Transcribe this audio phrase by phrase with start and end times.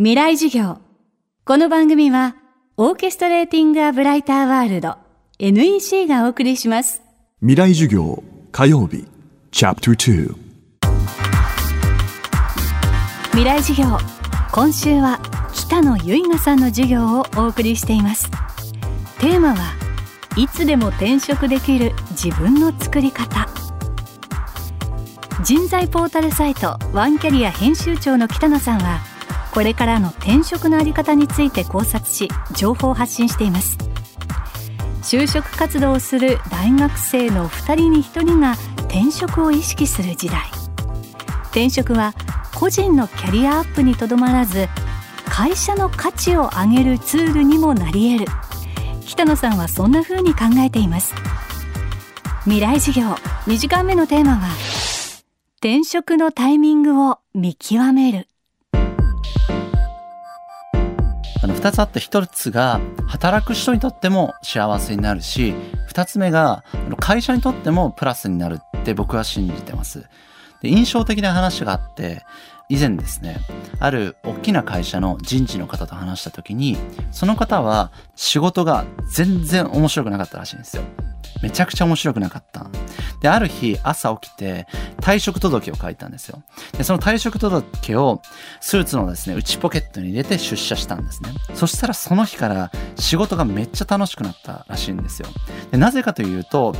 [0.00, 0.78] 未来授業。
[1.44, 2.36] この番組は、
[2.76, 4.94] オーケストレーティング・ア・ブライター・ワールド
[5.40, 7.02] NEC がお送りします。
[7.40, 8.22] 未来授業
[8.52, 9.08] 火曜日
[9.50, 10.34] チャプター
[13.32, 13.98] 未来授業。
[14.52, 15.18] 今週は
[15.52, 18.30] 北野由香さんの授業をお送りしています。
[19.18, 19.56] テーマは、
[20.36, 23.48] いつでも転職できる自分の作り方。
[25.42, 29.00] 人材ポータルサイトワンキャリア編集長の北野さんは、
[29.52, 33.78] これからの転職のあり方について考察し情報を発信しています。
[35.02, 38.54] 就職活動をする大学生の2人に1人が
[38.88, 40.42] 転職を意識する時代。
[41.46, 42.14] 転職は
[42.54, 44.68] 個人のキャリアアップにとどまらず
[45.24, 48.32] 会社の価値を上げるツールにもなり得る。
[49.06, 51.14] 北野さんはそんな風に考えています。
[52.44, 53.10] 未来事業
[53.46, 54.48] 2時間目のテーマは
[55.56, 58.28] 転職のタイミングを見極める。
[61.42, 65.54] あの2つあって1つが働く人にとっても幸せになるし
[65.88, 66.64] 2つ目が
[66.98, 70.06] 会社にとってもプラスになるって僕は信じてます。
[70.60, 72.24] で印象的な話があって
[72.68, 73.38] 以前ですね
[73.78, 76.76] ある大きな会社の人事の方と話した時に
[77.12, 80.82] その方は仕事が全然面白くなかったらしいんですよ。
[81.42, 82.66] めちゃくちゃ面白くなかった。
[83.20, 84.66] で、ある日朝起きて
[85.00, 86.42] 退職届を書いたんですよ。
[86.76, 88.22] で、その退職届を
[88.60, 91.30] スーツのですね、内ポケットに入れて出社したんですね。
[91.54, 95.28] そしたらその日から仕事がめっちゃ楽しくなったらしいんですよ。
[95.70, 96.74] で、なぜかというと、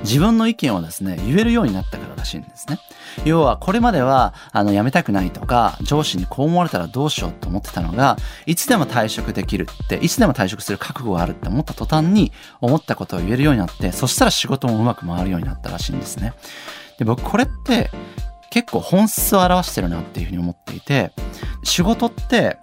[0.00, 2.78] 自分の意見をですね、言えるようになったかららしいんですね。
[3.24, 16.32] 要は、これまでは、あの、辞めたくないとか、上司にこう思われたらどうしようと思ってたのが、いつでも退職できるって、いつでも退職する覚悟があるって思った途端に、思ったことを言えるようになって、そしたら仕事もうまく回るようになったらしいんですね。
[16.98, 17.90] で、僕、これって、
[18.50, 21.12] 結構本質を表してるなっていうふうに思っていて、
[21.64, 22.58] 仕事って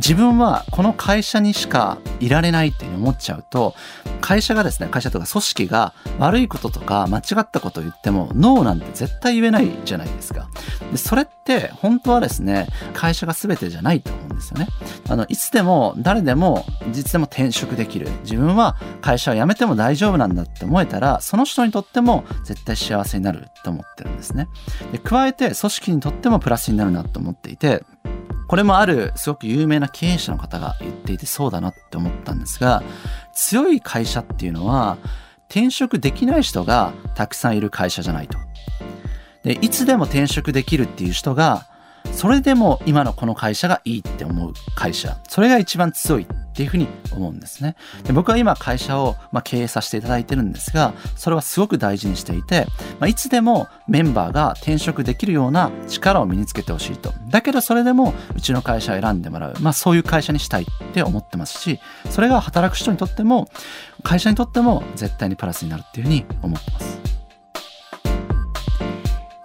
[0.00, 3.74] 自分はこの会社にしかいられないって思っちゃうと、
[4.22, 10.48] 会社がですね、会社とか組織が悪いこととか間違ったことを言っても、ノーなんて絶対言えないじゃないですか。
[10.90, 14.68] でそれって本当はですね、会社が全てじゃないと思うんですよね。
[15.08, 18.08] あの、いつでも誰でも実でも転職できる。
[18.22, 24.48] 自分は会社を辞めても大丈夫なんだって思えたら、その人にとっても絶対幸せになると思ってるんですね。
[24.92, 27.84] で加えて組織にとってもプラスになるなと思っていて、
[28.50, 32.82] これもあるすごく有名な経営者の方が言っていてそうだなって思ったんですが、
[33.32, 34.98] 強い会社っていうのは
[35.48, 38.38] 転職できない人がたくさんいる会社じゃないと。
[39.44, 41.68] で、いつでも転職できるっていう人が、
[42.12, 45.18] それでも今のこの会社がいいって思う会社。
[45.28, 47.76] それが一番強いっていうふうに思うんですね。
[48.04, 52.66] で僕は今会社を、ま、経営させていただいてるんですが、それはすごく大事にしていて、
[52.98, 57.12] まあ、いつでもメンバーが転職できるような力を身につけてほしいと。
[57.30, 59.54] だけどそれでもうちの会社を選んでもらう。
[59.60, 63.48] まあそういう会社にしたいって思ってますし、それが働く人にとっても、
[64.02, 67.19] 会社にとっても絶対にプラスになるっていうふうに思ってます。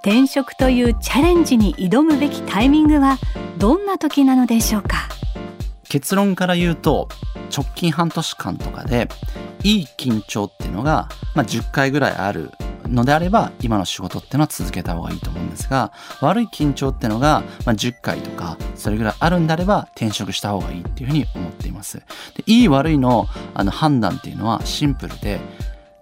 [0.05, 3.17] 転職というチャレンジに挑むべきタイミングは
[3.57, 5.09] どんな時なのでしょうか？
[5.89, 7.09] 結論から言うと
[7.51, 9.07] 直近半年間とかで
[9.63, 12.51] いい緊張っていうのが、まあ、10回ぐらいある
[12.83, 15.91] のであれば今の仕事っていうのは続けた方がいいと思うんですが
[16.21, 21.97] 悪い緊張っていうのが、まあ、10回とかそれぐらいあるんであれば転職した方がいいっていうふうに思っています。
[21.97, 25.39] でいい悪いのあの判断っていうのはシンプルで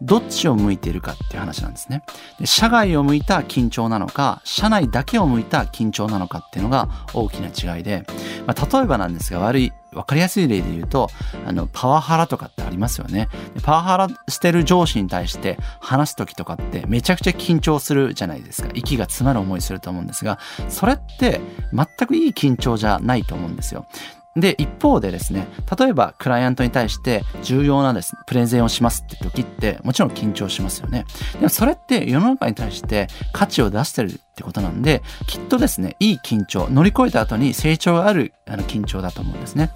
[0.04, 2.04] どっちを向いているかっていう話なんですね。
[2.40, 8.06] で社外を向いた緊張なのか、社内だけを向いた緊張なのかっていうのが大きな違いで、
[8.46, 11.10] まあ、例えばなんですが悪い、わかりやすい例で言うと、
[11.48, 13.30] あの、パワハラとかってありますよね。
[13.62, 18.70] パワハラしてる上司に対して話す時とかってめちゃくちゃ緊張するじゃないですか。
[18.74, 20.38] 息が詰まる思いすると思うんですが、
[20.68, 21.40] それって
[21.72, 23.86] 全くいい緊張じゃないと思うんですよ。
[24.36, 31.06] で、一方でですね、例えばクライアントに対して重要なです、ね、プレゼンをしますって時って、もちろん緊張しますよね。
[31.34, 39.72] でもそれって世の中に対して価値を出してるってことなんで、きっとですね、いい緊張、乗り越えた後に成長があるあの緊張だと思うんですね。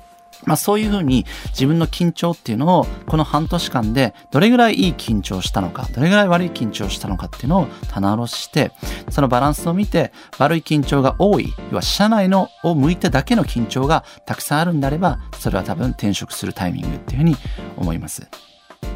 [0.47, 8.71] まあそういうふうに自分の緊張っていうのをこの半年間でどれぐらいいい緊張したのか、どれぐらい悪い緊張したのかっていうのを棚卸しして、
[9.09, 17.35] そのバランスを見て悪い緊張が多い、要は社内のを向いただけの緊張がたくさんあるんであれば、それは多分転職するタイミングっていうふうに
[17.75, 18.27] 思います。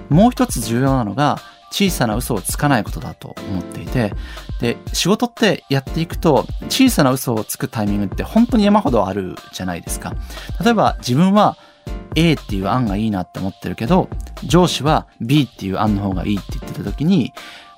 [0.09, 1.39] もう一つ重要なのが、
[1.71, 4.13] 小さな嘘をつかないことだと思っていて、
[4.61, 10.13] で、仕事ってやっていくと、小さな嘘をつくタイミングって本当に山ほどあるじゃないですか。
[10.63, 11.57] 例えば自分は
[12.15, 14.07] A っていう案がいいなって思ってるけど、
[14.43, 17.33] 上司は B っていう案の方がいいって言ってた時に、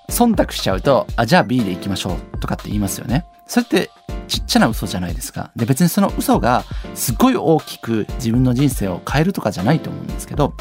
[0.09, 3.25] 忖度しちゃうと、あ、じゃあ B で行きましょうとかって言いますよね。
[3.47, 3.89] それって
[4.33, 5.51] ちっちゃな嘘じゃないですか。
[5.55, 6.63] で、別にその嘘が
[6.95, 10.55] すっごい大きく自分の人生を変えるとかじゃないと思うんですけど、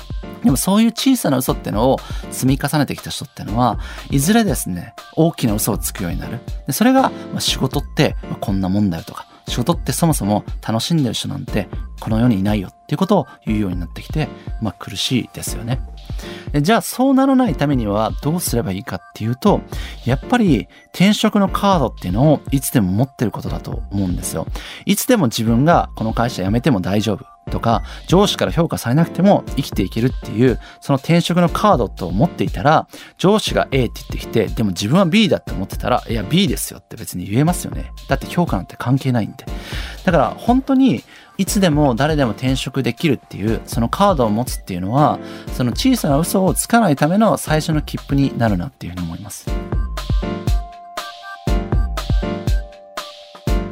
[0.45, 1.99] でもそういう小さな嘘ってのを
[2.31, 3.79] 積み重ねてきた人ってのは、
[4.11, 6.41] いずれですね、大きな嘘をつくようになる。
[6.67, 11.69] でそれが、まあ、仕事ってこんなもんだよとか、仕事ってそもそも楽しんでる人なんて
[12.00, 14.29] この世にいないよっていうことを言うようになってきて、
[14.61, 15.81] まあ苦しいですよね。
[16.61, 19.61] じゃあそうならないためにはどうすればいいかっていうと、
[20.05, 24.47] やっぱり転職のカードっていうのをいつでも持ってることだと思うんですよ。
[24.85, 27.31] いつでも自分がこの会社辞めても大丈夫。
[27.50, 32.87] とか上司から評価されなくても生きていけるっていうその転職のカードと思っていたら
[33.19, 37.93] 上司が A って言ってきてでも自分は B だって思ってたらいや B ですよって別に言えますよね。
[38.09, 39.44] だって評価なんて関係ないんで。
[40.05, 41.03] だから本当に
[41.39, 45.19] いつでも誰でも転職できるっていうそのカードを持つっていうのは
[45.53, 49.50] その小さな嘘をつかないための最初の切符になるなっていうふうに思います。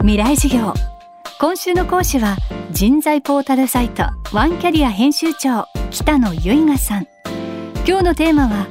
[0.01, 0.75] 未来授業。
[1.39, 2.37] 今週の講師は
[2.73, 7.07] 人材ポータルサイトワンキャリア編集長北野由衣さん。
[7.87, 8.69] 今日のテーマは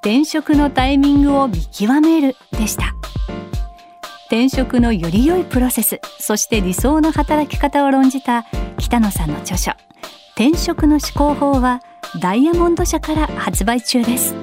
[0.00, 2.94] 転職のタイミングを見極めるでした。
[4.26, 8.44] 転職のより良いプロセスそして理想の働き方を論じた
[8.78, 9.72] 北野さんの著書。
[10.32, 11.80] 転職の思考法は
[12.20, 14.34] ダイヤモンド社から発売中です。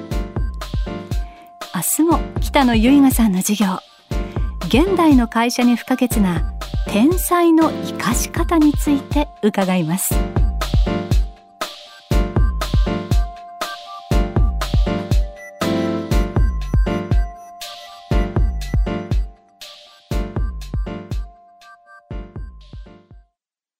[1.74, 3.85] 明日も北野由衣さんの授業。
[4.66, 6.52] 現代の会社に不可欠な
[6.88, 10.16] 天才の生かし方について伺います。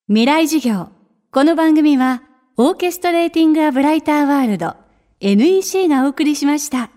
[0.08, 0.88] 未来授業。
[1.32, 2.22] この番組は
[2.56, 4.76] オーケストレーティング・ア・ブライター・ワールド。
[5.20, 6.95] NEC がお送りしました。